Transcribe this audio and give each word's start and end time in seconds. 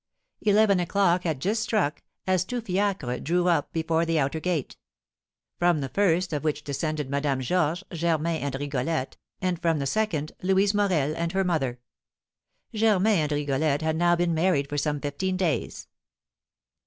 Eleven 0.41 0.79
o'clock 0.79 1.25
had 1.25 1.39
just 1.39 1.61
struck 1.61 2.01
as 2.25 2.43
two 2.43 2.59
fiacres 2.59 3.21
drew 3.21 3.47
up 3.47 3.71
before 3.71 4.03
the 4.03 4.17
outer 4.17 4.39
gate; 4.39 4.75
from 5.59 5.79
the 5.79 5.89
first 5.89 6.33
of 6.33 6.43
which 6.43 6.63
descended 6.63 7.07
Madame 7.07 7.39
Georges, 7.39 7.83
Germain, 7.91 8.41
and 8.41 8.55
Rigolette, 8.55 9.17
and 9.43 9.61
from 9.61 9.77
the 9.77 9.85
second 9.85 10.31
Louise 10.41 10.73
Morel 10.73 11.13
and 11.15 11.33
her 11.33 11.43
mother. 11.43 11.79
Germain 12.73 13.19
and 13.19 13.31
Rigolette 13.31 13.83
had 13.83 13.95
now 13.95 14.15
been 14.15 14.33
married 14.33 14.67
for 14.67 14.77
some 14.79 14.99
fifteen 14.99 15.37
days. 15.37 15.87